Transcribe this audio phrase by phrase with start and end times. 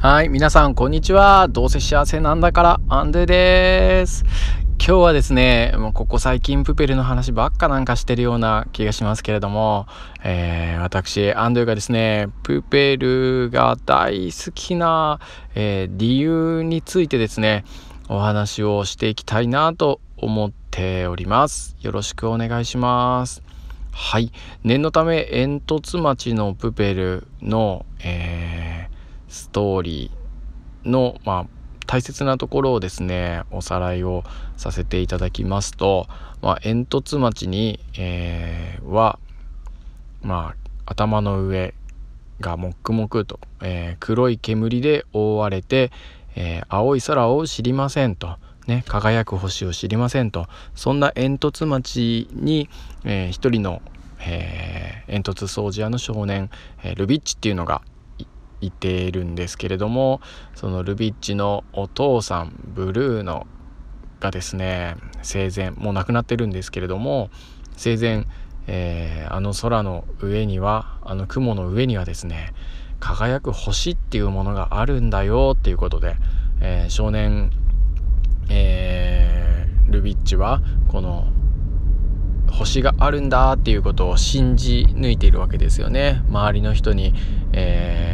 [0.00, 1.48] はい、皆さん、こんにちは。
[1.48, 4.24] どうせ幸せなんだから、アンドゥです。
[4.78, 9.88] 今日はですね、もうここ最近プペルの話ばっかなんかしてるような気がしますけれども、
[10.22, 15.18] えー、私、アンドゥがですね、プペルが大好きな、
[15.56, 17.64] えー、理由についてですね、
[18.08, 21.76] お話をしていきたいなと思っております。
[21.80, 23.42] よろしくお願いします。
[23.90, 24.30] はい。
[24.62, 28.87] 念のため、煙突町のプペルの、えー
[29.28, 31.46] ストーリーの、まあ、
[31.86, 34.24] 大切なところをですねおさらいを
[34.56, 36.06] させていただきますと、
[36.42, 39.18] まあ、煙突町に、えー、は、
[40.22, 40.54] ま
[40.86, 41.74] あ、頭の上
[42.40, 45.90] がもくもくと、えー、黒い煙で覆われて、
[46.36, 48.36] えー、青い空を知りませんと。
[48.66, 52.68] ね、輝く星を知りませんとそんな煙突町に、
[53.02, 53.80] えー、一人の、
[54.20, 56.50] えー、煙突掃除屋の少年、
[56.84, 57.80] えー、ルビッチっていうのが
[58.60, 60.20] いているんですけれども
[60.54, 63.46] そのルビッチのお父さんブルーノ
[64.20, 67.30] がですね生前もう亡くなってるんですけれども
[67.76, 68.26] 生前、
[68.66, 72.52] えー、あの空の上にはあの雲の上にはですね
[73.00, 76.16] 輝く星っていうものがあるんだよっていうことで、
[76.60, 77.52] えー、少年、
[78.50, 81.28] えー、ルビッチはこの
[82.50, 86.22] 星があるんだっていうことを信じ抜いているわけですよね。
[86.28, 87.14] 周りの人に、
[87.52, 88.07] えー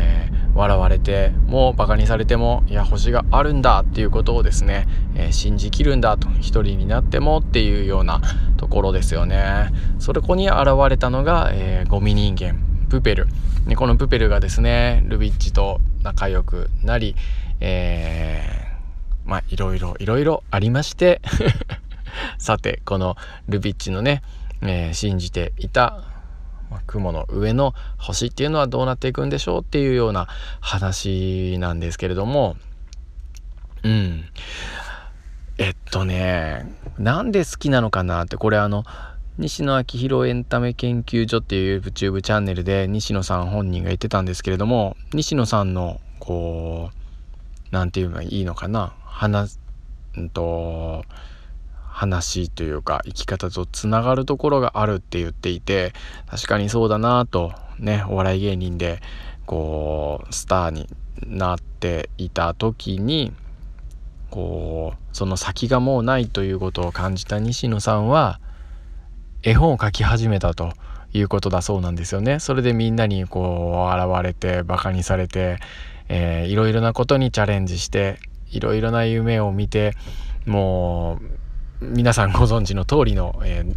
[0.55, 8.21] 笑われてもバカにされてもいや星があるんだっていうことをですね、えー、信じきるんだと一人になってもっていうような
[8.57, 9.73] ところですよね。
[9.99, 12.57] それこに現れたのが、えー、ゴミ人間
[12.89, 13.29] プペル。
[13.67, 17.17] でこのプペルがですねルビッチと仲良くなり、
[17.61, 21.23] えー、まあいろいろいろいろありまして
[22.39, 23.17] さてこの
[23.49, 24.23] ルビッチのね、
[24.61, 26.14] えー、信じていた
[26.75, 30.27] まあ、雲の上の星っていうのはどうなっていくんでしょうっていうような
[30.61, 32.57] 話なんですけれども。
[33.85, 34.25] うん。
[35.59, 36.67] えっとね
[36.99, 38.83] なんで好きなのかなってこれあの
[39.39, 46.97] 西野昭弘エンタメ研究所っていう YouTube チャンネルで西野さん本人が言ってたんですけれども西野さんのこう
[47.71, 49.61] 何て言うのがいいのかな話
[50.17, 51.05] うんと
[51.95, 55.93] 話というか生き方とつながるところがあるって言っていて
[56.27, 59.01] 確かにそうだなとねお笑い芸人で
[59.47, 60.89] こうスターに
[61.25, 63.33] なっていた時に
[64.29, 68.41] こうその先がもうないということを感じた西野さんは
[69.45, 70.73] 絵本を描き始めたと
[71.13, 72.41] いうことだそうなんですよね。
[72.41, 75.59] それでみんなにこう現れてバカにされて、
[76.09, 78.19] えー、いろいろなことにチャレンジして
[78.51, 79.95] いろいろな夢を見て
[80.45, 81.44] もう
[81.81, 83.75] 皆さんご存知の通りの、えー、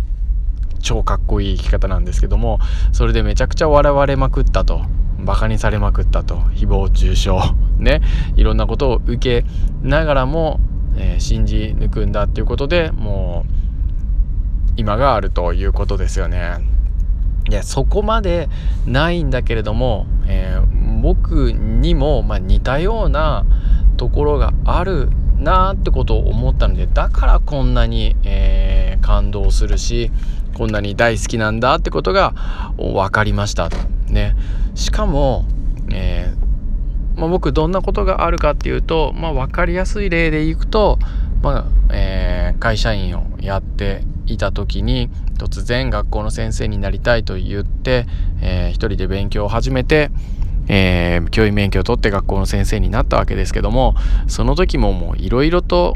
[0.82, 2.60] 超かっこいい生き方なんですけども
[2.92, 4.82] それでめちゃくちゃ笑われまくったと
[5.20, 7.32] バカにされまくったと誹謗中傷
[7.78, 8.02] ね
[8.36, 9.48] いろんなことを受け
[9.82, 10.60] ながらも、
[10.96, 13.52] えー、信じ抜くんだっていうことでもう
[14.78, 16.60] 今があるということですよね。
[17.50, 18.50] いやそこまで
[18.86, 23.46] ないんだけれども、えー、僕にも、まあ、似たような
[23.96, 25.10] ところがある
[25.40, 30.12] なーってことを思ったのでだからこんなに、えー、感動するし
[30.58, 32.34] こんなに大好きなんだってことが
[32.78, 33.70] 分かりました。
[34.10, 34.36] ね。
[34.74, 35.46] しかも、
[35.92, 40.98] えー、まあ、僕どんなことがあるかっていうと、まあ、分かりやすい例でいくと、
[41.44, 48.08] まあえー、会社員をやっていた時に突然学校の先生になりたいと言って、
[48.42, 50.10] えー、一人で勉強を始めて
[50.68, 53.96] えー、教員免許を取って学校の先生になったわけですけども
[54.28, 55.96] その時ももういろいろと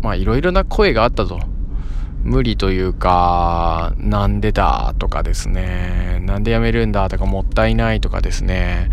[0.00, 1.40] まあいろいろな声があったと。
[2.24, 6.20] 無理というかなんでだとかですね。
[6.22, 8.90] なんで辞めるんだとかもったいないとかですね。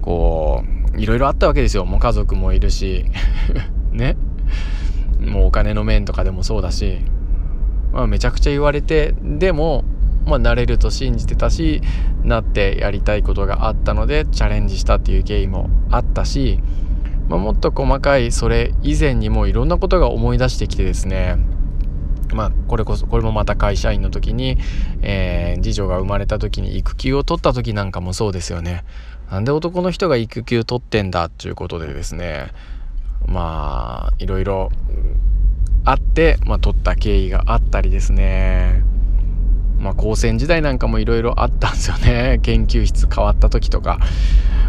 [0.00, 0.62] こ
[0.94, 1.84] ういろいろあったわけですよ。
[1.84, 3.04] もう家族もいるし。
[3.90, 4.16] ね。
[5.20, 6.98] もうお金の面とかでもそうだし。
[7.92, 9.84] まあめちゃくちゃ言われてでも
[10.26, 11.82] まあ、なれると信じてたし
[12.22, 16.60] なってやりたいことがあったのでチャレンジしたっていう経緯もあったし、
[17.28, 21.36] まあ、もっと細かいそれ以前にもいろんなことが思い出してきてですね。
[22.32, 24.56] まあこれこそこれもまた会社員の時に、
[25.02, 28.84] えー、次女が生まれた時に育休を取った時なんかもそうですよね。
[29.30, 32.52] なんで男の人が育休取ってんだっていうことでですね。
[33.26, 34.70] まあいろいろ
[35.84, 38.84] あって、まあ、取った経緯があったりですね。
[39.82, 42.38] まあ、高専時代なんかもいろいろあったんですよね。
[42.42, 43.98] 研究室変わった時とか。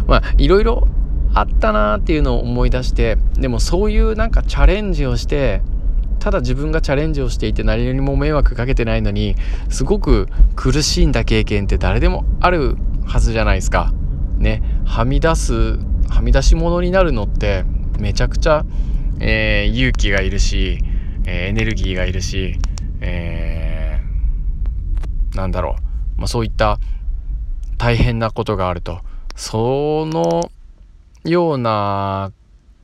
[0.06, 0.86] まあいろいろ
[1.32, 5.62] あったなーっていうのを思い出してでもそういうなんかチャレンジをして
[6.20, 9.34] ただ自分がチャレンジをしていて何にも迷惑かけてないのに
[9.68, 12.76] すごく苦しんだ経験って誰でもある
[13.06, 13.92] はずじゃないですか。
[14.38, 14.62] ね。
[14.84, 15.78] はみ出す
[16.08, 17.64] はみ出し物になるのって
[17.98, 18.64] めちゃくちゃ、
[19.20, 20.78] えー、勇気がいるし、
[21.26, 22.58] えー、エネルギーがいるし、
[23.00, 23.73] えー、
[25.34, 25.76] なんだろ
[26.16, 26.78] う、まあ、そういった
[27.76, 29.00] 大変なことがあると。
[29.36, 30.50] その
[31.24, 32.32] ような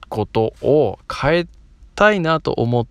[0.09, 1.47] ことを変え
[1.95, 2.87] たいなと思っ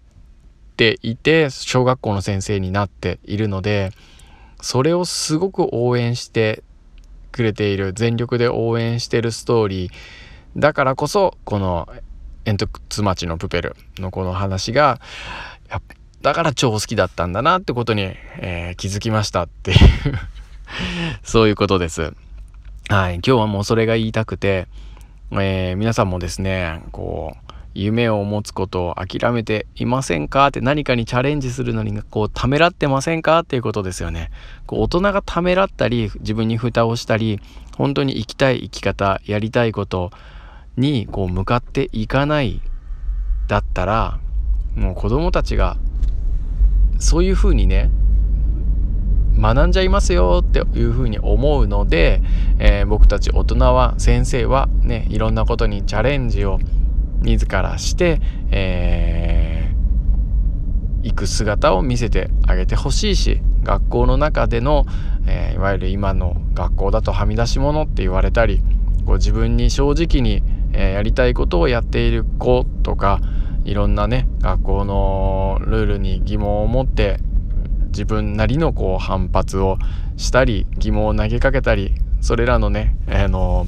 [0.78, 3.92] ていて小学校の先生になっているので
[4.62, 6.64] それをすごく応援して
[7.32, 9.92] くれている全力で応援してるストーリー。
[10.58, 11.88] だからこそこの
[12.46, 15.00] 煙突町のプペルのこの話が
[15.70, 15.82] やっ
[16.22, 18.02] だから超好きだったんだなってことに、
[18.38, 19.78] えー、気づきましたっていう
[21.24, 22.14] そういうことです。
[22.90, 23.16] はい。
[23.16, 24.68] 今日はもうそれが言いたくて、
[25.32, 34.32] えー、皆さんもですね、こう、夢を持つことを諦めていませんかって何かにチャレンジするのにこうためらってませんかっていうことですよね。
[34.66, 37.40] こう大人がためらったり自分に蓋をしたり
[37.78, 40.12] 本当に生きたい生き方やりたいこと
[40.78, 42.62] にこう向かっていかない
[43.48, 44.20] だったら
[44.76, 45.78] もう子供たちが
[47.00, 47.90] そういうふうにね
[49.40, 52.22] 学んじゃいますよっていうふうに思うので、
[52.60, 56.60] えー、僕たち大人は先生はねいろんなことにチャレンジを
[57.22, 64.86] 自らして、えー、行く姿を見せてあげてほしいし学校の中での、
[65.26, 68.62] えー、いわゆる今の学校だとはみ出し物って言われたり
[69.06, 70.44] こう自分に正直に、
[70.74, 73.22] えー、やりたいことをやっている子とか
[73.70, 77.20] いろんなね学校のルールに疑問を持って
[77.90, 79.78] 自分なりのこう反発を
[80.18, 83.68] したり疑問を投げかけたりそれらのね、あの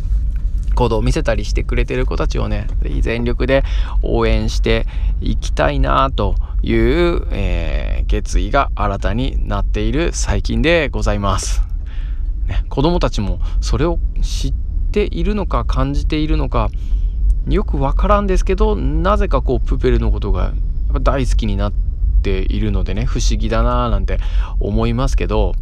[0.73, 2.67] 行動を見せたりしてくれてる子たちをね
[3.01, 3.63] 全力で
[4.01, 4.87] 応援して
[5.21, 11.61] いきたいなという、えー、決意が新たになっている最近でございます。
[12.47, 14.53] ね、子供たちもそれを知っ
[14.91, 16.71] ているのか感じているのか
[17.47, 20.53] よくわからんですけどなぜかこうプペルのことがやっ
[20.93, 21.73] ぱ大好きになっ
[22.21, 24.19] ているのでね不思議だなーなんて
[24.59, 25.53] 思いますけど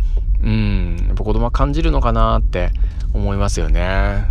[0.43, 2.71] うんやっぱ子供は感じるのかなって
[3.13, 4.25] 思いますよね。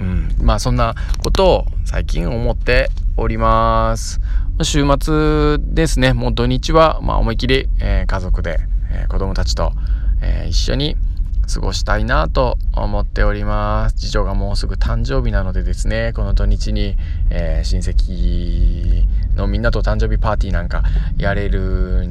[0.00, 4.20] うん、まあそんなことを最近思っております。
[4.62, 8.58] 週末ですね、もう土日はまあ思い切り、えー、家族で、
[8.90, 9.72] えー、子供たちと、
[10.20, 10.96] えー、一緒に
[11.52, 13.96] 過ごしたいなと思っております。
[13.96, 16.96] 次女がもうすぐ誕生日なのでですね、この土日に、
[17.30, 19.04] えー、親戚
[19.34, 20.82] のみんなと誕生日パーティーなんか
[21.16, 22.06] やれる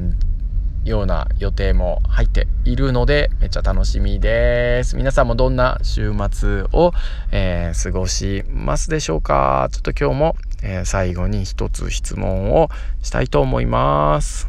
[0.83, 4.95] ような予定も入っているのでめっちゃ楽しみです。
[4.95, 6.93] 皆さんもどんな週末を、
[7.31, 9.69] えー、過ごしますでしょうか。
[9.71, 12.69] ちょっと今日も、えー、最後に一つ質問を
[13.03, 14.47] したいと思います。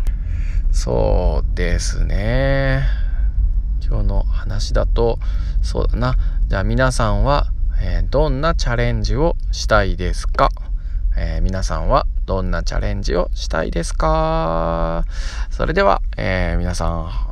[0.70, 3.07] そうですね。
[3.88, 5.18] 今日の話だと
[5.62, 6.14] そうだな
[6.48, 7.46] じゃあ皆さんは、
[7.80, 10.50] えー、どんなチャレンジをしたいですか、
[11.16, 15.04] えー、皆さんはどんなチャレンジをしたいですか？
[15.50, 17.28] それでは、えー、皆さん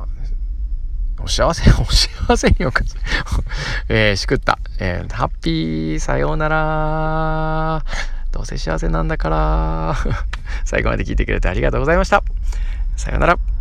[1.20, 2.82] お幸せ、 お幸せによか
[3.88, 4.59] えー、しくった。
[4.79, 7.85] えー、ハッピー、さようなら。
[8.32, 9.97] どうせ幸せなんだから。
[10.64, 12.23] 最後まで聞いてくれてありがとうございました。
[12.97, 13.56] さようなら。